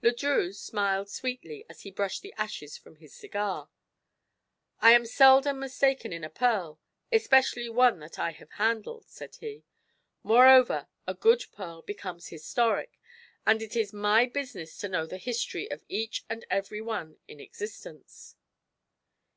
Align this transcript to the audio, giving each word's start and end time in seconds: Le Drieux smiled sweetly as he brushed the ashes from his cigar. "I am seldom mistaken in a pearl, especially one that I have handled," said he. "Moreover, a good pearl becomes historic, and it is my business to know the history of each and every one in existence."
Le 0.00 0.12
Drieux 0.12 0.52
smiled 0.54 1.10
sweetly 1.10 1.66
as 1.68 1.80
he 1.80 1.90
brushed 1.90 2.22
the 2.22 2.32
ashes 2.34 2.78
from 2.78 2.94
his 2.98 3.12
cigar. 3.12 3.68
"I 4.80 4.92
am 4.92 5.04
seldom 5.04 5.58
mistaken 5.58 6.12
in 6.12 6.22
a 6.22 6.30
pearl, 6.30 6.78
especially 7.10 7.68
one 7.68 7.98
that 7.98 8.16
I 8.16 8.30
have 8.30 8.52
handled," 8.52 9.06
said 9.08 9.34
he. 9.40 9.64
"Moreover, 10.22 10.86
a 11.04 11.14
good 11.14 11.46
pearl 11.50 11.82
becomes 11.82 12.28
historic, 12.28 13.00
and 13.44 13.60
it 13.60 13.74
is 13.74 13.92
my 13.92 14.24
business 14.24 14.76
to 14.78 14.88
know 14.88 15.04
the 15.04 15.18
history 15.18 15.68
of 15.68 15.82
each 15.88 16.24
and 16.28 16.44
every 16.48 16.80
one 16.80 17.18
in 17.26 17.40
existence." 17.40 18.36